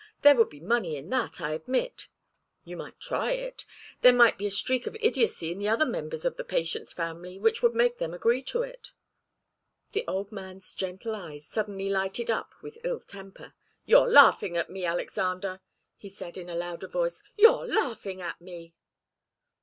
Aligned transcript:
There 0.23 0.35
would 0.35 0.49
be 0.49 0.59
money 0.59 0.95
in 0.95 1.11
that, 1.11 1.39
I 1.41 1.51
admit. 1.51 2.07
You 2.63 2.75
might 2.75 2.99
try 2.99 3.33
it. 3.33 3.67
There 4.01 4.11
might 4.11 4.35
be 4.35 4.47
a 4.47 4.49
streak 4.49 4.87
of 4.87 4.97
idiocy 4.99 5.51
in 5.51 5.59
the 5.59 5.67
other 5.69 5.85
members 5.85 6.25
of 6.25 6.37
the 6.37 6.43
patient's 6.43 6.91
family 6.91 7.37
which 7.37 7.61
would 7.61 7.75
make 7.75 7.99
them 7.99 8.11
agree 8.11 8.41
to 8.45 8.63
it." 8.63 8.93
The 9.91 10.03
old 10.07 10.31
man's 10.31 10.73
gentle 10.73 11.13
eyes 11.13 11.45
suddenly 11.45 11.87
lighted 11.87 12.31
up 12.31 12.55
with 12.63 12.79
ill 12.83 12.99
temper. 13.01 13.53
"You're 13.85 14.09
laughing 14.09 14.57
at 14.57 14.71
me, 14.71 14.85
Alexander," 14.85 15.59
he 15.95 16.09
said, 16.09 16.35
in 16.35 16.49
a 16.49 16.55
louder 16.55 16.87
voice. 16.87 17.21
"You're 17.37 17.67
laughing 17.67 18.21
at 18.21 18.41
me!" 18.41 18.73